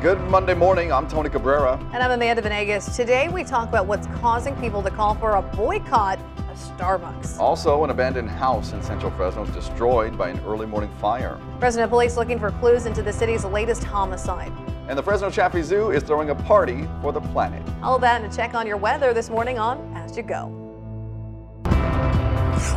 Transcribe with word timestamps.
Good 0.00 0.18
Monday 0.30 0.54
morning. 0.54 0.90
I'm 0.90 1.06
Tony 1.06 1.28
Cabrera. 1.28 1.78
And 1.92 2.02
I'm 2.02 2.10
Amanda 2.12 2.40
Venegas. 2.40 2.96
Today 2.96 3.28
we 3.28 3.44
talk 3.44 3.68
about 3.68 3.84
what's 3.84 4.06
causing 4.18 4.56
people 4.56 4.82
to 4.82 4.90
call 4.90 5.14
for 5.14 5.34
a 5.34 5.42
boycott 5.42 6.18
of 6.18 6.56
Starbucks. 6.56 7.38
Also, 7.38 7.84
an 7.84 7.90
abandoned 7.90 8.30
house 8.30 8.72
in 8.72 8.82
central 8.82 9.10
Fresno 9.10 9.44
is 9.44 9.50
destroyed 9.50 10.16
by 10.16 10.30
an 10.30 10.40
early 10.46 10.64
morning 10.64 10.88
fire. 11.02 11.38
Fresno 11.58 11.86
police 11.86 12.16
looking 12.16 12.38
for 12.38 12.50
clues 12.50 12.86
into 12.86 13.02
the 13.02 13.12
city's 13.12 13.44
latest 13.44 13.84
homicide. 13.84 14.50
And 14.88 14.98
the 14.98 15.02
Fresno 15.02 15.28
Chaffee 15.28 15.60
Zoo 15.60 15.90
is 15.90 16.02
throwing 16.02 16.30
a 16.30 16.34
party 16.34 16.88
for 17.02 17.12
the 17.12 17.20
planet. 17.20 17.62
All 17.82 17.96
of 17.96 18.00
that 18.00 18.22
and 18.22 18.32
a 18.32 18.34
check 18.34 18.54
on 18.54 18.66
your 18.66 18.78
weather 18.78 19.12
this 19.12 19.28
morning 19.28 19.58
on 19.58 19.94
As 19.94 20.16
You 20.16 20.22
Go. 20.22 20.46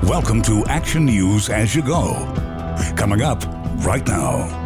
Welcome 0.04 0.42
to 0.42 0.66
Action 0.68 1.06
News 1.06 1.48
As 1.48 1.74
You 1.74 1.84
Go. 1.84 2.16
Coming 2.98 3.22
up 3.22 3.46
right 3.86 4.06
now. 4.06 4.63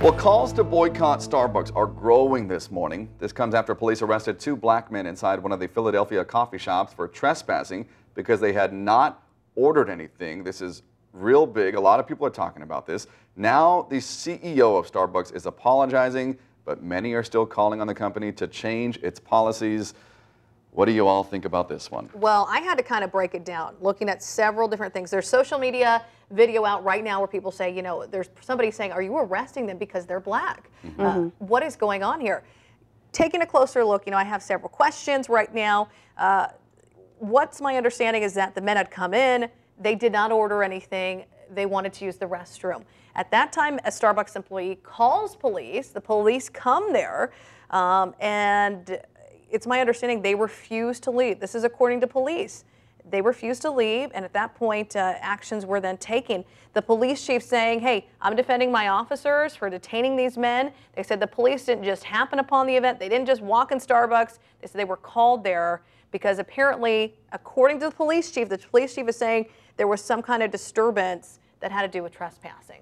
Well, 0.00 0.12
calls 0.12 0.52
to 0.52 0.62
boycott 0.62 1.20
Starbucks 1.20 1.74
are 1.74 1.86
growing 1.86 2.46
this 2.46 2.70
morning. 2.70 3.08
This 3.18 3.32
comes 3.32 3.54
after 3.54 3.74
police 3.74 4.02
arrested 4.02 4.38
two 4.38 4.54
black 4.54 4.92
men 4.92 5.06
inside 5.06 5.42
one 5.42 5.52
of 5.52 5.58
the 5.58 5.66
Philadelphia 5.66 6.22
coffee 6.22 6.58
shops 6.58 6.92
for 6.92 7.08
trespassing 7.08 7.88
because 8.14 8.38
they 8.38 8.52
had 8.52 8.74
not 8.74 9.22
ordered 9.54 9.88
anything. 9.88 10.44
This 10.44 10.60
is 10.60 10.82
real 11.14 11.46
big. 11.46 11.76
A 11.76 11.80
lot 11.80 11.98
of 11.98 12.06
people 12.06 12.26
are 12.26 12.30
talking 12.30 12.62
about 12.62 12.86
this. 12.86 13.06
Now, 13.36 13.86
the 13.88 13.96
CEO 13.96 14.78
of 14.78 14.90
Starbucks 14.90 15.34
is 15.34 15.46
apologizing, 15.46 16.36
but 16.66 16.82
many 16.82 17.14
are 17.14 17.22
still 17.22 17.46
calling 17.46 17.80
on 17.80 17.86
the 17.86 17.94
company 17.94 18.32
to 18.32 18.46
change 18.46 18.98
its 18.98 19.18
policies. 19.18 19.94
What 20.76 20.84
do 20.84 20.92
you 20.92 21.06
all 21.06 21.24
think 21.24 21.46
about 21.46 21.70
this 21.70 21.90
one? 21.90 22.10
Well, 22.12 22.46
I 22.50 22.60
had 22.60 22.76
to 22.76 22.84
kind 22.84 23.02
of 23.02 23.10
break 23.10 23.34
it 23.34 23.46
down, 23.46 23.76
looking 23.80 24.10
at 24.10 24.22
several 24.22 24.68
different 24.68 24.92
things. 24.92 25.10
There's 25.10 25.26
social 25.26 25.58
media 25.58 26.04
video 26.30 26.66
out 26.66 26.84
right 26.84 27.02
now 27.02 27.18
where 27.18 27.26
people 27.26 27.50
say, 27.50 27.74
you 27.74 27.80
know, 27.80 28.04
there's 28.04 28.28
somebody 28.42 28.70
saying, 28.70 28.92
are 28.92 29.00
you 29.00 29.16
arresting 29.16 29.64
them 29.64 29.78
because 29.78 30.04
they're 30.04 30.20
black? 30.20 30.70
Mm-hmm. 30.86 31.00
Uh, 31.00 31.20
what 31.38 31.62
is 31.62 31.76
going 31.76 32.02
on 32.02 32.20
here? 32.20 32.44
Taking 33.10 33.40
a 33.40 33.46
closer 33.46 33.82
look, 33.86 34.04
you 34.04 34.10
know, 34.10 34.18
I 34.18 34.24
have 34.24 34.42
several 34.42 34.68
questions 34.68 35.30
right 35.30 35.52
now. 35.54 35.88
Uh, 36.18 36.48
what's 37.20 37.62
my 37.62 37.78
understanding 37.78 38.22
is 38.22 38.34
that 38.34 38.54
the 38.54 38.60
men 38.60 38.76
had 38.76 38.90
come 38.90 39.14
in, 39.14 39.48
they 39.80 39.94
did 39.94 40.12
not 40.12 40.30
order 40.30 40.62
anything, 40.62 41.24
they 41.54 41.64
wanted 41.64 41.94
to 41.94 42.04
use 42.04 42.18
the 42.18 42.26
restroom. 42.26 42.84
At 43.14 43.30
that 43.30 43.50
time, 43.50 43.78
a 43.86 43.90
Starbucks 43.90 44.36
employee 44.36 44.78
calls 44.82 45.36
police, 45.36 45.88
the 45.88 46.02
police 46.02 46.50
come 46.50 46.92
there, 46.92 47.32
um, 47.70 48.14
and 48.20 49.00
it's 49.50 49.66
my 49.66 49.80
understanding 49.80 50.22
they 50.22 50.34
refused 50.34 51.02
to 51.04 51.10
leave. 51.10 51.40
This 51.40 51.54
is 51.54 51.64
according 51.64 52.00
to 52.00 52.06
police. 52.06 52.64
They 53.08 53.20
refused 53.20 53.62
to 53.62 53.70
leave, 53.70 54.10
and 54.14 54.24
at 54.24 54.32
that 54.32 54.56
point, 54.56 54.96
uh, 54.96 55.14
actions 55.20 55.64
were 55.64 55.80
then 55.80 55.96
taken. 55.96 56.44
The 56.72 56.82
police 56.82 57.24
chief 57.24 57.42
saying, 57.42 57.80
Hey, 57.80 58.08
I'm 58.20 58.34
defending 58.34 58.72
my 58.72 58.88
officers 58.88 59.54
for 59.54 59.70
detaining 59.70 60.16
these 60.16 60.36
men. 60.36 60.72
They 60.94 61.04
said 61.04 61.20
the 61.20 61.26
police 61.26 61.64
didn't 61.64 61.84
just 61.84 62.02
happen 62.02 62.40
upon 62.40 62.66
the 62.66 62.74
event, 62.74 62.98
they 62.98 63.08
didn't 63.08 63.26
just 63.26 63.42
walk 63.42 63.70
in 63.70 63.78
Starbucks. 63.78 64.38
They 64.60 64.66
said 64.66 64.78
they 64.78 64.84
were 64.84 64.96
called 64.96 65.44
there 65.44 65.82
because 66.10 66.38
apparently, 66.38 67.14
according 67.32 67.78
to 67.80 67.86
the 67.86 67.94
police 67.94 68.30
chief, 68.30 68.48
the 68.48 68.58
police 68.58 68.94
chief 68.94 69.08
is 69.08 69.16
saying 69.16 69.46
there 69.76 69.86
was 69.86 70.02
some 70.02 70.22
kind 70.22 70.42
of 70.42 70.50
disturbance 70.50 71.38
that 71.60 71.70
had 71.70 71.82
to 71.82 71.88
do 71.88 72.02
with 72.02 72.12
trespassing. 72.12 72.80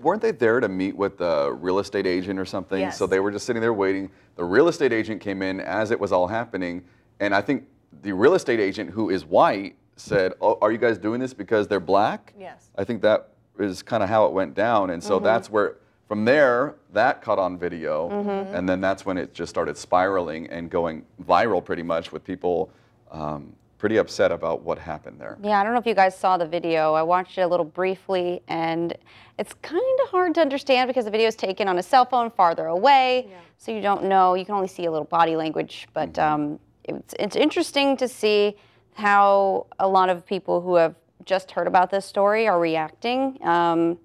Weren't 0.00 0.22
they 0.22 0.30
there 0.30 0.60
to 0.60 0.68
meet 0.68 0.96
with 0.96 1.18
the 1.18 1.52
real 1.52 1.78
estate 1.78 2.06
agent 2.06 2.38
or 2.38 2.44
something? 2.44 2.80
Yes. 2.80 2.98
So 2.98 3.06
they 3.06 3.20
were 3.20 3.30
just 3.30 3.46
sitting 3.46 3.60
there 3.60 3.72
waiting. 3.72 4.10
The 4.36 4.44
real 4.44 4.68
estate 4.68 4.92
agent 4.92 5.20
came 5.20 5.42
in 5.42 5.60
as 5.60 5.90
it 5.90 5.98
was 5.98 6.12
all 6.12 6.26
happening, 6.26 6.84
and 7.20 7.34
I 7.34 7.40
think 7.40 7.66
the 8.02 8.12
real 8.12 8.34
estate 8.34 8.60
agent, 8.60 8.90
who 8.90 9.10
is 9.10 9.24
white, 9.24 9.76
said, 9.96 10.34
oh, 10.40 10.58
"Are 10.60 10.70
you 10.70 10.78
guys 10.78 10.98
doing 10.98 11.20
this 11.20 11.34
because 11.34 11.66
they're 11.66 11.80
black?" 11.80 12.34
Yes. 12.38 12.70
I 12.76 12.84
think 12.84 13.02
that 13.02 13.30
is 13.58 13.82
kind 13.82 14.02
of 14.02 14.08
how 14.08 14.26
it 14.26 14.32
went 14.32 14.54
down, 14.54 14.90
and 14.90 15.02
so 15.02 15.16
mm-hmm. 15.16 15.24
that's 15.24 15.50
where. 15.50 15.76
From 16.08 16.24
there, 16.24 16.76
that 16.92 17.20
caught 17.20 17.40
on 17.40 17.58
video, 17.58 18.08
mm-hmm. 18.08 18.54
and 18.54 18.68
then 18.68 18.80
that's 18.80 19.04
when 19.04 19.18
it 19.18 19.34
just 19.34 19.50
started 19.50 19.76
spiraling 19.76 20.46
and 20.50 20.70
going 20.70 21.04
viral 21.24 21.64
pretty 21.64 21.82
much 21.82 22.12
with 22.12 22.22
people 22.22 22.70
um, 23.10 23.52
pretty 23.78 23.98
upset 23.98 24.32
about 24.32 24.62
what 24.62 24.78
happened 24.78 25.20
there. 25.20 25.36
Yeah, 25.42 25.60
I 25.60 25.64
don't 25.64 25.72
know 25.72 25.78
if 25.78 25.86
you 25.86 25.94
guys 25.94 26.16
saw 26.16 26.36
the 26.36 26.46
video. 26.46 26.94
I 26.94 27.02
watched 27.02 27.38
it 27.38 27.42
a 27.42 27.46
little 27.46 27.64
briefly, 27.64 28.42
and 28.48 28.96
it's 29.38 29.54
kind 29.54 29.98
of 30.04 30.08
hard 30.08 30.34
to 30.36 30.40
understand 30.40 30.88
because 30.88 31.04
the 31.04 31.10
video 31.10 31.28
is 31.28 31.36
taken 31.36 31.68
on 31.68 31.78
a 31.78 31.82
cell 31.82 32.04
phone 32.04 32.30
farther 32.30 32.66
away, 32.66 33.26
yeah. 33.28 33.36
so 33.58 33.72
you 33.72 33.80
don't 33.80 34.04
know. 34.04 34.34
You 34.34 34.44
can 34.44 34.54
only 34.54 34.68
see 34.68 34.86
a 34.86 34.90
little 34.90 35.06
body 35.06 35.36
language, 35.36 35.88
but 35.92 36.14
mm-hmm. 36.14 36.34
um, 36.34 36.60
it's, 36.84 37.14
it's 37.18 37.36
interesting 37.36 37.96
to 37.98 38.08
see 38.08 38.56
how 38.94 39.66
a 39.78 39.86
lot 39.86 40.08
of 40.08 40.24
people 40.24 40.60
who 40.60 40.76
have 40.76 40.94
just 41.24 41.50
heard 41.50 41.66
about 41.66 41.90
this 41.90 42.06
story 42.06 42.48
are 42.48 42.58
reacting. 42.58 43.38
Um, 43.42 43.98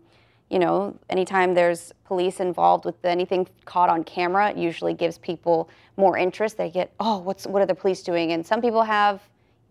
you 0.49 0.59
know, 0.59 0.97
anytime 1.09 1.53
there's 1.53 1.93
police 2.03 2.41
involved 2.41 2.83
with 2.83 3.05
anything 3.05 3.47
caught 3.63 3.89
on 3.89 4.03
camera, 4.03 4.49
it 4.49 4.57
usually 4.57 4.93
gives 4.93 5.17
people 5.17 5.69
more 5.95 6.17
interest. 6.17 6.57
They 6.57 6.69
get, 6.69 6.91
oh, 6.99 7.19
what's 7.19 7.47
what 7.47 7.61
are 7.61 7.65
the 7.65 7.75
police 7.75 8.03
doing? 8.03 8.33
And 8.33 8.45
some 8.45 8.61
people 8.61 8.81
have 8.81 9.21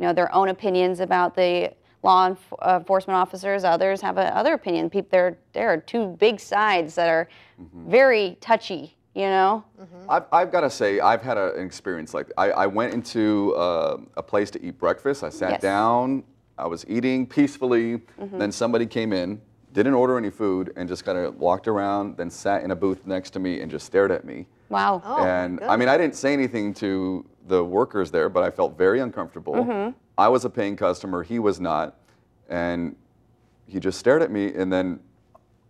you 0.00 0.06
know, 0.06 0.15
their 0.15 0.34
own 0.34 0.49
opinions 0.49 1.00
about 1.00 1.37
the 1.37 1.71
law 2.03 2.34
uh, 2.62 2.78
enforcement 2.78 3.16
officers. 3.16 3.65
Others 3.65 4.00
have 4.00 4.16
a, 4.16 4.34
other 4.34 4.55
opinion. 4.55 4.88
People, 4.88 5.11
there, 5.11 5.37
there 5.53 5.69
are 5.69 5.77
two 5.77 6.16
big 6.19 6.41
sides 6.41 6.94
that 6.94 7.09
are 7.09 7.28
mm-hmm. 7.61 7.91
very 7.91 8.39
touchy. 8.41 8.97
You 9.15 9.27
know. 9.27 9.65
Mm-hmm. 9.78 10.10
I've, 10.10 10.25
I've 10.33 10.53
got 10.53 10.60
to 10.60 10.71
say, 10.71 11.00
I've 11.00 11.21
had 11.21 11.37
a, 11.37 11.53
an 11.56 11.66
experience 11.66 12.15
like 12.15 12.31
I, 12.39 12.53
I 12.53 12.66
went 12.66 12.94
into 12.94 13.53
uh, 13.56 13.99
a 14.16 14.22
place 14.22 14.53
to 14.53 14.65
eat 14.65 14.78
breakfast. 14.78 15.25
I 15.25 15.28
sat 15.31 15.50
yes. 15.50 15.60
down. 15.60 16.22
I 16.56 16.66
was 16.66 16.87
eating 16.89 17.27
peacefully. 17.27 17.99
Mm-hmm. 17.99 18.39
Then 18.39 18.53
somebody 18.53 18.87
came 18.87 19.12
in, 19.12 19.41
didn't 19.72 19.94
order 19.94 20.16
any 20.16 20.31
food, 20.31 20.72
and 20.77 20.89
just 20.89 21.05
kind 21.05 21.19
of 21.19 21.37
walked 21.37 21.66
around. 21.66 22.16
Then 22.16 22.31
sat 22.31 22.62
in 22.62 22.71
a 22.71 22.77
booth 22.77 23.05
next 23.05 23.31
to 23.31 23.41
me 23.41 23.60
and 23.60 23.71
just 23.71 23.84
stared 23.84 24.12
at 24.12 24.25
me. 24.25 24.47
Wow. 24.69 25.03
Oh, 25.05 25.25
and 25.25 25.60
I 25.65 25.77
mean, 25.77 25.89
I 25.89 25.99
didn't 25.99 26.15
say 26.15 26.33
anything 26.33 26.72
to 26.75 27.27
the 27.50 27.62
workers 27.62 28.11
there, 28.11 28.31
but 28.31 28.43
I 28.43 28.50
felt 28.50 28.78
very 28.78 29.00
uncomfortable. 29.00 29.55
Mm-hmm. 29.55 29.91
I 30.16 30.28
was 30.28 30.44
a 30.47 30.50
paying 30.50 30.77
customer, 30.77 31.22
he 31.22 31.38
was 31.38 31.61
not, 31.61 31.97
and 32.49 32.97
he 33.66 33.78
just 33.78 33.99
stared 33.99 34.22
at 34.22 34.31
me, 34.31 34.55
and 34.55 34.72
then 34.72 35.00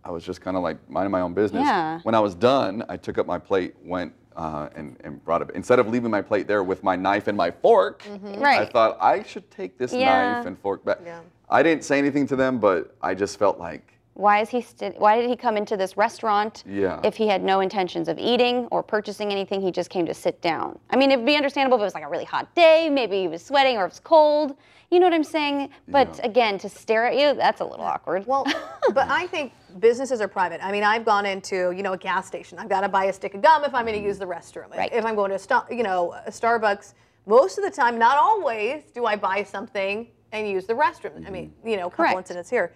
I 0.03 0.11
was 0.11 0.23
just 0.23 0.39
kind 0.41 0.55
of 0.55 0.63
like 0.63 0.77
minding 0.89 1.11
my 1.11 1.21
own 1.21 1.33
business. 1.33 1.63
Yeah. 1.63 1.99
When 2.03 2.15
I 2.15 2.19
was 2.19 2.35
done, 2.35 2.83
I 2.87 2.97
took 2.97 3.17
up 3.17 3.25
my 3.25 3.37
plate, 3.37 3.75
went 3.83 4.13
uh, 4.35 4.69
and, 4.75 4.95
and 5.03 5.23
brought 5.25 5.41
it. 5.41 5.49
Instead 5.53 5.79
of 5.79 5.89
leaving 5.89 6.09
my 6.09 6.21
plate 6.21 6.47
there 6.47 6.63
with 6.63 6.83
my 6.83 6.95
knife 6.95 7.27
and 7.27 7.37
my 7.37 7.51
fork, 7.51 8.03
mm-hmm. 8.03 8.39
right. 8.39 8.61
I 8.61 8.65
thought 8.65 8.97
I 9.01 9.23
should 9.23 9.49
take 9.51 9.77
this 9.77 9.91
yeah. 9.91 10.33
knife 10.33 10.45
and 10.45 10.57
fork 10.59 10.85
back. 10.85 10.99
Yeah. 11.03 11.19
I 11.49 11.63
didn't 11.63 11.83
say 11.83 11.97
anything 11.97 12.27
to 12.27 12.35
them, 12.35 12.59
but 12.59 12.95
I 13.01 13.13
just 13.13 13.37
felt 13.37 13.59
like 13.59 13.93
why 14.13 14.41
is 14.41 14.49
he 14.49 14.61
st- 14.61 14.99
why 14.99 15.19
did 15.19 15.29
he 15.29 15.35
come 15.35 15.55
into 15.55 15.77
this 15.77 15.95
restaurant 15.95 16.63
yeah. 16.67 16.99
if 17.03 17.15
he 17.15 17.27
had 17.27 17.43
no 17.43 17.61
intentions 17.61 18.07
of 18.07 18.19
eating 18.19 18.67
or 18.71 18.83
purchasing 18.83 19.31
anything? 19.31 19.61
He 19.61 19.71
just 19.71 19.89
came 19.89 20.05
to 20.05 20.13
sit 20.13 20.41
down. 20.41 20.77
I 20.89 20.97
mean, 20.97 21.11
it'd 21.11 21.25
be 21.25 21.35
understandable 21.35 21.77
if 21.77 21.81
it 21.81 21.85
was 21.85 21.93
like 21.93 22.03
a 22.03 22.09
really 22.09 22.25
hot 22.25 22.53
day, 22.53 22.89
maybe 22.89 23.21
he 23.21 23.27
was 23.27 23.43
sweating 23.43 23.77
or 23.77 23.85
it 23.85 23.89
was 23.89 23.99
cold. 23.99 24.55
You 24.89 24.99
know 24.99 25.05
what 25.05 25.13
I'm 25.13 25.23
saying? 25.23 25.69
But 25.87 26.17
yeah. 26.17 26.25
again, 26.25 26.57
to 26.59 26.67
stare 26.67 27.07
at 27.07 27.17
you, 27.17 27.33
that's 27.33 27.61
a 27.61 27.65
little 27.65 27.85
awkward. 27.85 28.27
Well, 28.27 28.45
but 28.93 29.09
I 29.09 29.25
think 29.27 29.53
businesses 29.79 30.19
are 30.19 30.27
private. 30.27 30.63
I 30.63 30.71
mean, 30.73 30.83
I've 30.83 31.05
gone 31.05 31.25
into, 31.25 31.71
you 31.71 31.81
know, 31.81 31.93
a 31.93 31.97
gas 31.97 32.27
station. 32.27 32.59
I've 32.59 32.67
got 32.67 32.81
to 32.81 32.89
buy 32.89 33.05
a 33.05 33.13
stick 33.13 33.33
of 33.33 33.41
gum 33.41 33.63
if 33.63 33.73
I'm 33.73 33.85
going 33.85 33.97
to 33.97 34.05
use 34.05 34.19
the 34.19 34.25
restroom. 34.25 34.69
Right. 34.75 34.91
If 34.91 35.05
I'm 35.05 35.15
going 35.15 35.31
to, 35.31 35.55
a 35.69 35.73
you 35.73 35.83
know, 35.83 36.13
a 36.25 36.29
Starbucks, 36.29 36.93
most 37.25 37.57
of 37.57 37.63
the 37.63 37.71
time, 37.71 37.97
not 37.97 38.17
always, 38.17 38.83
do 38.93 39.05
I 39.05 39.15
buy 39.15 39.43
something 39.43 40.07
and 40.33 40.49
use 40.49 40.65
the 40.65 40.73
restroom. 40.73 41.13
Mm-hmm. 41.15 41.27
I 41.27 41.29
mean, 41.29 41.53
you 41.63 41.77
know, 41.77 41.87
a 41.87 41.89
couple 41.89 42.05
Correct. 42.05 42.17
incidents 42.17 42.49
here. 42.49 42.73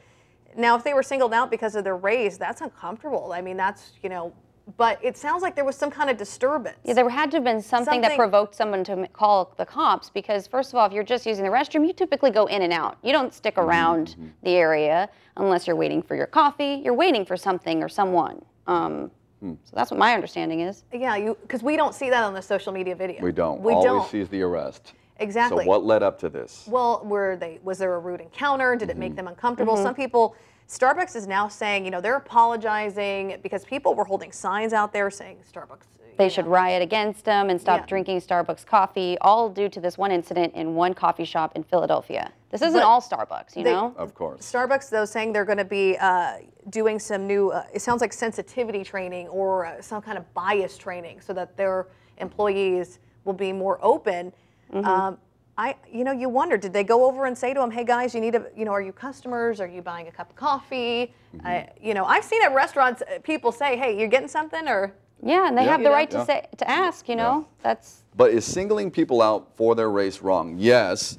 Now, 0.58 0.76
if 0.76 0.84
they 0.84 0.94
were 0.94 1.04
singled 1.04 1.34
out 1.34 1.52
because 1.52 1.76
of 1.76 1.84
their 1.84 1.98
race, 1.98 2.38
that's 2.38 2.62
uncomfortable. 2.62 3.34
I 3.34 3.42
mean, 3.42 3.58
that's, 3.58 3.92
you 4.02 4.10
know, 4.10 4.34
but 4.78 5.00
it 5.04 5.16
sounds 5.16 5.44
like 5.44 5.56
there 5.56 5.66
was 5.66 5.76
some 5.76 5.92
kind 5.92 6.10
of 6.10 6.18
disturbance. 6.18 6.78
Yeah, 6.84 6.94
there 6.94 7.08
had 7.08 7.30
to 7.32 7.38
have 7.38 7.44
been 7.44 7.62
something, 7.62 7.86
something, 7.86 8.02
that 8.02 8.18
provoked 8.18 8.56
someone 8.56 8.84
to 8.86 9.08
call 9.10 9.54
the 9.58 9.66
cops 9.66 10.10
because, 10.10 10.48
first 10.48 10.74
of 10.74 10.80
all, 10.80 10.88
if 10.88 10.94
you're 10.94 11.04
just 11.04 11.26
using 11.26 11.44
the 11.44 11.52
restroom, 11.52 11.86
you 11.86 11.94
typically 11.94 12.32
go 12.32 12.48
in 12.48 12.64
and 12.64 12.74
out. 12.74 12.98
You 13.04 13.12
don't 13.12 13.34
stick 13.34 13.56
mm-hmm, 13.56 13.70
around 13.70 14.08
mm-hmm. 14.10 14.28
the 14.44 14.52
area 14.52 15.10
unless 15.38 15.68
you're 15.68 15.76
waiting 15.76 16.02
for 16.02 16.16
your 16.16 16.26
coffee. 16.26 16.82
You're 16.84 16.96
waiting 16.96 17.26
for 17.26 17.38
something 17.38 17.84
or 17.84 17.90
someone. 17.90 18.44
Um, 18.66 19.12
hmm. 19.40 19.54
So 19.66 19.76
that's 19.76 19.92
what 19.92 20.00
my 20.00 20.16
understanding 20.16 20.62
is. 20.62 20.84
Yeah, 20.92 21.16
you 21.16 21.38
because 21.42 21.62
we 21.62 21.76
don't 21.76 21.94
see 21.94 22.10
that 22.10 22.24
on 22.24 22.34
the 22.34 22.42
social 22.42 22.74
media 22.74 22.96
video. 22.96 23.22
We 23.22 23.32
don't. 23.32 23.62
We 23.62 23.74
All 23.74 23.84
don't. 23.84 24.04
we 24.04 24.10
see 24.10 24.20
is 24.22 24.30
the 24.30 24.42
arrest. 24.42 24.94
Exactly. 25.18 25.64
So 25.64 25.70
what 25.70 25.86
led 25.86 26.04
up 26.04 26.20
to 26.22 26.30
this? 26.30 26.66
Well, 26.68 27.02
were 27.06 27.38
they 27.38 27.60
was 27.64 27.78
there 27.78 27.94
a 27.94 28.00
rude 28.00 28.22
encounter? 28.22 28.76
Did 28.76 28.90
mm-hmm. 28.90 28.98
it 28.98 29.00
make 29.00 29.10
mm-hmm. 29.12 29.18
them 29.18 29.28
uncomfortable? 29.28 29.76
Mm-hmm. 29.76 29.84
Some 29.84 29.96
people 29.96 30.36
Starbucks 30.68 31.16
is 31.16 31.28
now 31.28 31.48
saying, 31.48 31.86
you 31.86 31.92
know, 31.92 32.02
they're 32.02 32.18
apologizing 32.18 33.38
because 33.44 33.64
people 33.66 33.94
were 33.94 34.06
holding 34.06 34.32
signs 34.32 34.74
out 34.74 34.92
there 34.92 35.12
saying 35.12 35.38
Starbucks. 35.52 35.86
They 36.18 36.30
should 36.30 36.48
riot 36.48 36.82
against 36.82 37.26
them 37.26 37.50
and 37.50 37.60
stop 37.60 37.82
yeah. 37.82 37.86
drinking 37.88 38.22
Starbucks 38.22 38.66
coffee, 38.66 39.18
all 39.20 39.50
due 39.50 39.68
to 39.70 39.82
this 39.82 39.98
one 39.98 40.12
incident 40.12 40.54
in 40.54 40.74
one 40.74 40.94
coffee 40.94 41.26
shop 41.26 41.56
in 41.56 41.64
Philadelphia. 41.64 42.32
This 42.52 42.62
isn't 42.62 42.80
but 42.80 42.84
all 42.84 43.02
Starbucks, 43.02 43.58
you 43.58 43.64
they, 43.64 43.74
know? 43.74 43.94
Of 43.98 44.14
course. 44.16 44.50
Starbucks, 44.50 44.90
though, 44.90 45.04
saying 45.04 45.34
they're 45.34 45.46
going 45.46 45.58
to 45.58 45.66
be 45.66 45.98
uh, 45.98 46.38
doing 46.70 47.00
some 47.00 47.28
new, 47.28 47.50
uh, 47.50 47.66
it 47.74 47.82
sounds 47.82 48.00
like 48.00 48.14
sensitivity 48.14 48.84
training 48.84 49.28
or 49.28 49.66
uh, 49.66 49.82
some 49.82 50.02
kind 50.02 50.18
of 50.18 50.34
bias 50.34 50.78
training 50.78 51.20
so 51.20 51.34
that 51.34 51.58
their 51.58 51.88
employees 52.18 53.00
will 53.26 53.34
be 53.34 53.52
more 53.52 53.78
open. 53.82 54.32
Mm-hmm. 54.72 54.86
Um, 54.86 55.18
I, 55.58 55.76
you 55.92 56.04
know, 56.04 56.12
you 56.12 56.28
wonder, 56.28 56.58
did 56.58 56.74
they 56.74 56.84
go 56.84 57.06
over 57.06 57.26
and 57.26 57.38
say 57.38 57.54
to 57.54 57.60
them, 57.60 57.72
hey 57.72 57.86
guys, 57.86 58.14
you 58.14 58.20
need 58.20 58.36
a, 58.36 58.46
you 58.58 58.66
know, 58.66 58.72
are 58.72 58.82
you 58.82 58.92
customers? 58.92 59.62
Are 59.62 59.68
you 59.68 59.82
buying 59.82 60.08
a 60.08 60.12
cup 60.12 60.30
of 60.30 60.36
coffee? 60.36 61.14
Mm-hmm. 61.36 61.86
you 61.86 61.94
know, 61.94 62.06
I've 62.06 62.24
seen 62.24 62.42
at 62.44 62.54
restaurants 62.54 63.02
uh, 63.02 63.20
people 63.24 63.52
say, 63.52 63.78
hey, 63.78 63.98
you're 63.98 64.08
getting 64.10 64.28
something 64.28 64.68
or. 64.68 64.94
Yeah, 65.24 65.48
and 65.48 65.58
they 65.58 65.64
Yeah. 65.64 65.72
have 65.72 65.84
the 65.84 65.90
right 65.90 66.12
know? 66.12 66.20
to 66.20 66.26
say 66.26 66.46
to 66.58 66.70
ask. 66.70 67.08
You 67.08 67.16
know, 67.16 67.48
that's 67.64 68.04
But 68.18 68.32
is 68.32 68.46
singling 68.46 68.92
people 68.92 69.22
out 69.22 69.48
for 69.56 69.74
their 69.76 69.90
race 69.90 70.22
wrong? 70.22 70.56
Yes. 70.58 71.18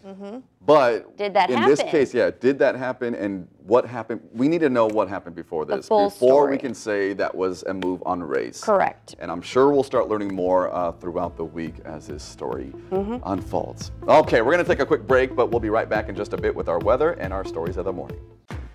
But 0.67 1.17
Did 1.17 1.33
that 1.35 1.49
in 1.51 1.63
this 1.63 1.81
case, 1.83 2.13
yeah, 2.13 2.31
did 2.39 2.59
that 2.59 2.75
happen 2.75 3.15
and 3.15 3.47
what 3.65 3.87
happened? 3.87 4.21
We 4.33 4.49
need 4.49 4.61
to 4.61 4.69
know 4.69 4.87
what 4.87 5.09
happened 5.09 5.37
before 5.37 5.65
this 5.65 5.87
full 5.89 6.11
before 6.11 6.51
we 6.51 6.59
can 6.59 6.75
say 6.75 7.13
that 7.15 7.33
was 7.35 7.63
a 7.65 7.75
move 7.75 8.03
on 8.05 8.21
race. 8.23 8.61
correct. 8.63 9.15
And 9.21 9.31
I'm 9.31 9.43
sure 9.43 9.71
we'll 9.71 9.83
start 9.85 10.09
learning 10.09 10.35
more 10.35 10.75
uh, 10.75 10.93
throughout 10.93 11.37
the 11.37 11.45
week 11.45 11.75
as 11.85 12.09
this 12.09 12.23
story 12.23 12.73
Mm-hmm. 12.91 13.17
unfolds. 13.25 13.93
Okay, 14.09 14.43
we're 14.43 14.53
going 14.53 14.65
to 14.65 14.69
take 14.71 14.81
a 14.81 14.87
quick 14.87 15.07
break, 15.07 15.37
but 15.37 15.51
we'll 15.51 15.61
be 15.61 15.71
right 15.71 15.89
back 15.89 16.09
in 16.09 16.15
just 16.17 16.33
a 16.33 16.37
bit 16.37 16.55
with 16.55 16.69
our 16.69 16.79
weather 16.81 17.13
and 17.13 17.33
our 17.33 17.45
stories 17.45 17.77
of 17.77 17.85
the 17.85 17.93
morning. 17.93 18.19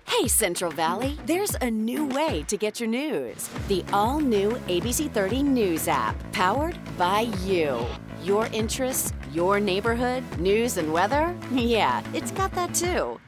Hey, 0.06 0.28
Central 0.28 0.70
Valley, 0.70 1.18
there's 1.26 1.54
a 1.62 1.70
new 1.70 2.06
way 2.06 2.44
to 2.48 2.56
get 2.56 2.78
your 2.80 2.88
news. 2.88 3.48
The 3.68 3.82
all 3.92 4.20
new 4.20 4.50
ABC 4.68 5.10
30 5.10 5.42
News 5.42 5.88
app, 5.88 6.14
powered 6.32 6.78
by 6.98 7.22
you. 7.44 7.84
Your 8.22 8.46
interests, 8.48 9.12
your 9.32 9.60
neighborhood, 9.60 10.22
news 10.38 10.76
and 10.76 10.92
weather? 10.92 11.34
Yeah, 11.50 12.02
it's 12.12 12.30
got 12.30 12.52
that 12.52 12.74
too. 12.74 13.18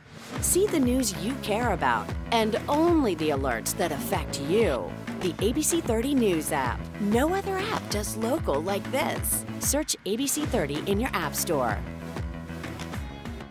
See 0.40 0.66
the 0.66 0.78
news 0.78 1.14
you 1.24 1.34
care 1.42 1.72
about 1.72 2.06
and 2.32 2.60
only 2.68 3.14
the 3.14 3.30
alerts 3.30 3.76
that 3.76 3.92
affect 3.92 4.40
you. 4.42 4.90
The 5.20 5.32
ABC 5.34 5.82
30 5.82 6.14
News 6.14 6.52
app. 6.52 6.78
No 7.00 7.34
other 7.34 7.56
app 7.56 7.88
does 7.88 8.16
local 8.18 8.60
like 8.60 8.88
this. 8.92 9.44
Search 9.60 9.96
ABC 10.04 10.44
30 10.46 10.90
in 10.90 11.00
your 11.00 11.10
App 11.14 11.34
Store. 11.34 11.78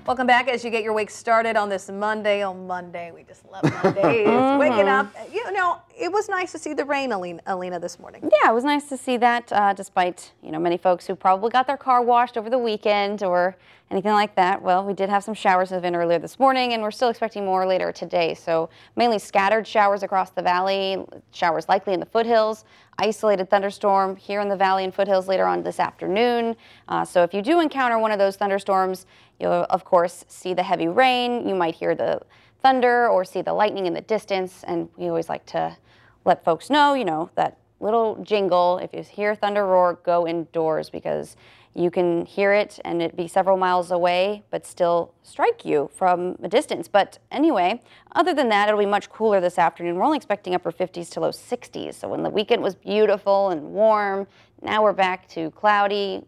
Welcome 0.06 0.28
back 0.28 0.50
as 0.50 0.66
you 0.66 0.70
get 0.70 0.84
your 0.84 0.92
week 0.92 1.10
started 1.10 1.56
on 1.56 1.70
this 1.70 1.90
Monday. 1.90 2.42
On 2.42 2.68
Monday, 2.68 3.12
we 3.12 3.24
just 3.24 3.46
love 3.50 3.64
Mondays. 3.64 4.28
Waking 4.60 4.90
up, 4.90 5.08
you 5.32 5.50
know, 5.54 5.82
it 5.98 6.12
was 6.12 6.28
nice 6.28 6.52
to 6.52 6.58
see 6.60 6.74
the 6.74 6.84
rain, 6.84 7.14
Alina, 7.14 7.42
Alina 7.46 7.80
this 7.80 7.98
morning. 7.98 8.22
Yeah, 8.22 8.52
it 8.52 8.54
was 8.54 8.66
nice 8.66 8.90
to 8.90 8.98
see 8.98 9.16
that, 9.16 9.50
uh, 9.54 9.72
despite 9.72 10.34
you 10.44 10.52
know 10.52 10.60
many 10.60 10.76
folks 10.78 11.08
who 11.08 11.16
probably 11.16 11.52
got 11.52 11.68
their 11.68 11.78
car 11.78 12.02
washed 12.02 12.36
over 12.36 12.50
the 12.50 12.58
weekend 12.58 13.24
or 13.24 13.56
anything 13.92 14.12
like 14.12 14.36
that. 14.36 14.62
Well, 14.62 14.84
we 14.84 14.94
did 14.94 15.10
have 15.10 15.24
some 15.24 15.36
showers 15.36 15.72
move 15.72 15.86
in 15.86 15.96
earlier 15.96 16.20
this 16.20 16.38
morning, 16.40 16.74
and 16.74 16.82
we're 16.82 16.92
still 16.92 17.10
expecting 17.10 17.46
more 17.46 17.66
later 17.66 17.92
today. 17.92 18.34
So 18.34 18.70
mainly 18.98 19.20
scattered 19.20 19.66
showers 19.68 20.04
across 20.04 20.32
the 20.32 20.42
valley, 20.42 21.06
showers 21.32 21.70
likely 21.70 21.94
in 21.94 22.00
the 22.00 22.06
foothills, 22.08 22.66
isolated 22.98 23.50
thunderstorm 23.50 24.16
here 24.16 24.42
in 24.42 24.50
the 24.50 24.58
valley 24.58 24.84
and 24.84 24.94
foothills 24.94 25.28
later 25.28 25.46
on 25.46 25.64
this 25.64 25.80
afternoon. 25.80 26.56
Uh, 26.88 27.06
so 27.06 27.24
if 27.24 27.34
you 27.34 27.42
do 27.42 27.60
encounter 27.60 28.00
one 28.00 28.12
of 28.12 28.20
those 28.20 28.36
thunderstorms, 28.36 29.06
you'll 29.40 29.66
of 29.70 29.84
course 29.86 30.26
see 30.28 30.54
the 30.54 30.64
heavy 30.64 30.88
rain. 30.88 31.48
You 31.48 31.56
might 31.56 31.76
hear 31.76 31.96
the 31.96 32.22
thunder 32.62 33.08
or 33.08 33.26
see 33.26 33.42
the 33.42 33.54
lightning 33.54 33.86
in 33.86 33.94
the 33.94 34.02
distance, 34.02 34.64
and 34.66 34.90
we 34.96 35.08
always 35.08 35.30
like 35.30 35.46
to 35.48 35.78
let 36.26 36.44
folks 36.44 36.70
know, 36.70 36.94
you 36.94 37.06
know, 37.06 37.30
that 37.36 37.58
little 37.80 38.24
jingle. 38.24 38.78
If 38.78 38.94
you 38.94 39.04
hear 39.04 39.36
thunder 39.36 39.66
roar, 39.66 40.00
go 40.04 40.26
indoors 40.26 40.90
because 40.90 41.36
you 41.76 41.90
can 41.90 42.26
hear 42.26 42.54
it 42.54 42.80
and 42.86 43.02
it 43.02 43.16
be 43.16 43.28
several 43.28 43.58
miles 43.58 43.92
away, 43.92 44.44
but 44.52 44.66
still 44.66 45.14
strike 45.24 45.66
you 45.66 45.90
from 45.96 46.38
a 46.44 46.48
distance. 46.48 46.88
But 46.88 47.18
anyway, 47.32 47.82
other 48.14 48.34
than 48.34 48.50
that, 48.50 48.70
it'll 48.70 48.80
be 48.80 48.86
much 48.86 49.10
cooler 49.10 49.42
this 49.42 49.58
afternoon. 49.58 49.96
We're 49.96 50.04
only 50.04 50.18
expecting 50.18 50.54
upper 50.54 50.72
50s 50.72 51.10
to 51.12 51.20
low 51.20 51.32
60s. 51.32 51.96
So 51.96 52.08
when 52.08 52.24
the 52.24 52.30
weekend 52.30 52.62
was 52.62 52.76
beautiful 52.76 53.50
and 53.50 53.64
warm, 53.64 54.28
now 54.62 54.84
we're 54.84 54.94
back 54.94 55.28
to 55.30 55.50
cloudy, 55.52 56.24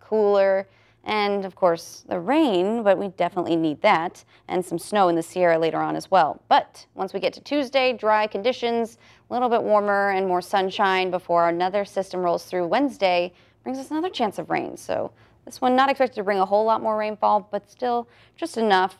cooler, 0.00 0.66
and 1.08 1.46
of 1.46 1.56
course 1.56 2.04
the 2.06 2.20
rain, 2.20 2.82
but 2.82 2.98
we 2.98 3.08
definitely 3.08 3.56
need 3.56 3.80
that, 3.80 4.24
and 4.46 4.64
some 4.64 4.78
snow 4.78 5.08
in 5.08 5.16
the 5.16 5.22
Sierra 5.22 5.58
later 5.58 5.78
on 5.78 5.96
as 5.96 6.10
well. 6.10 6.40
But 6.48 6.86
once 6.94 7.14
we 7.14 7.18
get 7.18 7.32
to 7.32 7.40
Tuesday, 7.40 7.94
dry 7.94 8.26
conditions, 8.26 8.98
a 9.28 9.32
little 9.32 9.48
bit 9.48 9.62
warmer 9.62 10.10
and 10.10 10.28
more 10.28 10.42
sunshine 10.42 11.10
before 11.10 11.48
another 11.48 11.84
system 11.86 12.20
rolls 12.20 12.44
through 12.44 12.66
Wednesday, 12.66 13.32
brings 13.64 13.78
us 13.78 13.90
another 13.90 14.10
chance 14.10 14.38
of 14.38 14.50
rain. 14.50 14.76
So 14.76 15.10
this 15.46 15.62
one 15.62 15.74
not 15.74 15.88
expected 15.88 16.16
to 16.16 16.24
bring 16.24 16.38
a 16.38 16.46
whole 16.46 16.66
lot 16.66 16.82
more 16.82 16.98
rainfall, 16.98 17.48
but 17.50 17.70
still 17.70 18.06
just 18.36 18.58
enough 18.58 18.98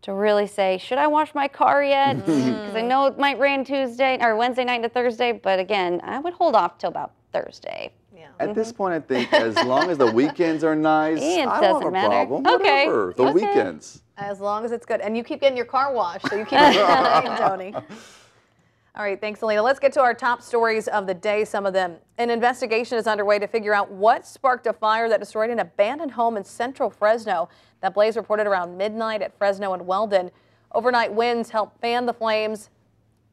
to 0.00 0.14
really 0.14 0.46
say, 0.46 0.78
should 0.78 0.96
I 0.96 1.08
wash 1.08 1.34
my 1.34 1.46
car 1.46 1.84
yet? 1.84 2.16
Because 2.26 2.74
I 2.74 2.80
know 2.80 3.06
it 3.06 3.18
might 3.18 3.38
rain 3.38 3.64
Tuesday 3.64 4.16
or 4.20 4.34
Wednesday 4.36 4.64
night 4.64 4.76
into 4.76 4.88
Thursday, 4.88 5.32
but 5.32 5.58
again, 5.58 6.00
I 6.04 6.20
would 6.20 6.32
hold 6.32 6.54
off 6.54 6.78
till 6.78 6.88
about 6.88 7.12
Thursday. 7.32 7.92
Yeah. 8.20 8.28
At 8.38 8.54
this 8.54 8.68
mm-hmm. 8.68 8.76
point, 8.76 8.94
I 8.94 9.00
think 9.00 9.32
as 9.32 9.54
long 9.64 9.88
as 9.88 9.96
the 9.96 10.06
weekends 10.12 10.62
are 10.62 10.76
nice, 10.76 11.20
It 11.22 11.46
I 11.48 11.60
don't 11.60 11.80
have 11.80 11.88
a 11.88 11.90
matter. 11.90 12.08
problem. 12.08 12.46
Okay. 12.46 12.86
Whatever. 12.86 13.14
The 13.16 13.22
Okay. 13.24 13.32
weekends. 13.32 14.02
As 14.18 14.40
long 14.40 14.64
as 14.66 14.72
it's 14.72 14.84
good. 14.84 15.00
And 15.00 15.16
you 15.16 15.24
keep 15.24 15.40
getting 15.40 15.56
your 15.56 15.66
car 15.66 15.94
washed, 15.94 16.28
so 16.28 16.36
you 16.36 16.44
keep 16.44 16.58
it 16.60 16.74
clean, 17.24 17.36
Tony. 17.38 17.74
All 17.74 19.04
right, 19.04 19.18
thanks, 19.18 19.40
Alina. 19.40 19.62
Let's 19.62 19.78
get 19.78 19.92
to 19.94 20.00
our 20.00 20.12
top 20.12 20.42
stories 20.42 20.86
of 20.88 21.06
the 21.06 21.14
day, 21.14 21.46
some 21.46 21.64
of 21.64 21.72
them. 21.72 21.96
An 22.18 22.28
investigation 22.28 22.98
is 22.98 23.06
underway 23.06 23.38
to 23.38 23.46
figure 23.46 23.72
out 23.72 23.90
what 23.90 24.26
sparked 24.26 24.66
a 24.66 24.74
fire 24.74 25.08
that 25.08 25.20
destroyed 25.20 25.48
an 25.48 25.60
abandoned 25.60 26.10
home 26.12 26.36
in 26.36 26.44
central 26.44 26.90
Fresno. 26.90 27.48
That 27.80 27.94
blaze 27.94 28.16
reported 28.16 28.46
around 28.46 28.76
midnight 28.76 29.22
at 29.22 29.38
Fresno 29.38 29.72
and 29.72 29.86
Weldon. 29.86 30.30
Overnight 30.72 31.14
winds 31.14 31.50
helped 31.50 31.80
fan 31.80 32.04
the 32.04 32.12
flames. 32.12 32.68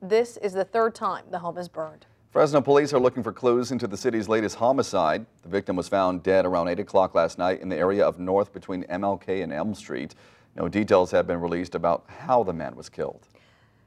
This 0.01 0.37
is 0.37 0.53
the 0.53 0.63
third 0.63 0.95
time 0.95 1.25
the 1.31 1.39
home 1.39 1.57
is 1.57 1.67
burned. 1.67 2.05
Fresno 2.31 2.59
police 2.59 2.93
are 2.93 2.99
looking 2.99 3.23
for 3.23 3.31
clues 3.31 3.71
into 3.71 3.87
the 3.87 3.95
city's 3.95 4.27
latest 4.27 4.57
homicide. 4.57 5.25
The 5.43 5.49
victim 5.49 5.77
was 5.77 5.87
found 5.87 6.23
dead 6.23 6.45
around 6.45 6.67
8 6.67 6.79
o'clock 6.79 7.15
last 7.15 7.37
night 7.37 7.61
in 7.61 7.69
the 7.69 7.77
area 7.77 8.05
of 8.05 8.19
north 8.19 8.51
between 8.51 8.83
MLK 8.83 9.41
and 9.43 9.53
Elm 9.53 9.73
Street. 9.73 10.13
No 10.55 10.67
details 10.67 11.09
have 11.11 11.25
been 11.25 11.39
released 11.39 11.73
about 11.73 12.03
how 12.07 12.43
the 12.43 12.51
man 12.51 12.75
was 12.75 12.89
killed. 12.89 13.27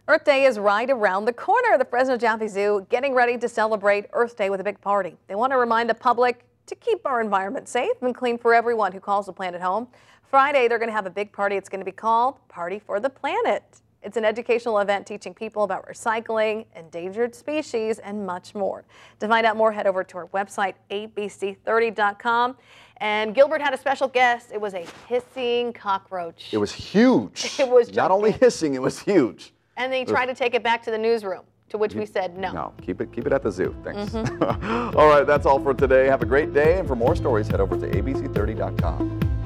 Earth 0.09 0.25
Day 0.25 0.47
is 0.47 0.59
right 0.59 0.89
around 0.89 1.27
the 1.27 1.35
corner. 1.35 1.77
The 1.77 1.85
Fresno 1.85 2.17
Chaffee 2.17 2.49
Zoo 2.49 2.87
getting 2.89 3.13
ready 3.13 3.37
to 3.37 3.49
celebrate 3.49 4.07
Earth 4.15 4.37
Day 4.37 4.49
with 4.49 4.61
a 4.61 4.65
big 4.65 4.81
party. 4.81 5.17
They 5.29 5.35
want 5.35 5.53
to 5.53 5.59
remind 5.59 5.91
the 5.91 5.95
public 5.95 6.45
to 6.67 6.75
keep 6.75 7.05
our 7.05 7.21
environment 7.21 7.69
safe 7.69 8.01
and 8.01 8.15
clean 8.15 8.39
for 8.39 8.55
everyone 8.55 8.93
who 8.93 9.01
calls 9.01 9.27
the 9.27 9.33
planet 9.35 9.61
home. 9.61 9.87
Friday, 10.31 10.67
they're 10.67 10.79
going 10.79 10.89
to 10.89 10.95
have 10.95 11.07
a 11.07 11.11
big 11.11 11.31
party. 11.31 11.57
It's 11.57 11.69
going 11.69 11.81
to 11.81 11.85
be 11.85 11.93
called 11.93 12.39
Party 12.49 12.79
for 12.79 13.01
the 13.01 13.11
Planet. 13.11 13.63
It's 14.03 14.17
an 14.17 14.25
educational 14.25 14.79
event 14.79 15.07
teaching 15.07 15.35
people 15.35 15.63
about 15.63 15.87
recycling, 15.87 16.65
endangered 16.75 17.35
species, 17.35 17.99
and 17.99 18.25
much 18.25 18.55
more. 18.55 18.85
To 19.21 19.29
find 19.29 19.47
out 19.47 19.57
more, 19.57 19.73
head 19.73 19.87
over 19.87 20.03
to 20.05 20.19
our 20.19 20.27
website, 20.29 20.75
abc30.com. 20.91 22.57
And 22.97 23.35
Gilbert 23.35 23.61
had 23.61 23.75
a 23.75 23.79
special 23.79 24.09
guest. 24.09 24.53
It 24.53 24.61
was 24.61 24.75
a 24.75 24.87
hissing 25.07 25.73
cockroach. 25.73 26.49
It 26.53 26.59
was 26.59 26.73
huge. 26.73 27.57
It 27.61 27.69
was 27.69 27.95
not 27.95 28.11
only 28.11 28.33
hissing, 28.33 28.75
it 28.75 28.83
was 28.83 28.99
huge. 28.99 29.53
And 29.77 29.93
they 29.93 30.05
tried 30.05 30.27
to 30.27 30.35
take 30.35 30.55
it 30.55 30.63
back 30.63 30.83
to 30.85 30.91
the 30.91 30.99
newsroom, 30.99 31.43
to 31.69 31.79
which 31.79 31.95
we 31.95 32.07
said 32.07 32.39
no. 32.39 32.53
No, 32.53 32.73
keep 32.81 33.01
it 33.01 33.13
keep 33.13 33.27
it 33.27 33.33
at 33.33 33.43
the 33.43 33.53
zoo. 33.53 33.75
Thanks. 33.85 34.13
Mm-hmm. 34.13 34.97
all 34.99 35.09
right, 35.09 35.27
that's 35.27 35.47
all 35.47 35.61
for 35.61 35.75
today. 35.75 36.07
Have 36.07 36.23
a 36.23 36.27
great 36.27 36.53
day 36.55 36.79
and 36.79 36.89
for 36.89 36.97
more 36.97 37.15
stories 37.15 37.49
head 37.49 37.61
over 37.61 37.79
to 37.79 37.87
abc30.com. 37.87 39.40